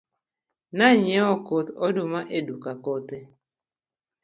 [0.77, 3.19] Na nyiewo koth oduma e duka kothe.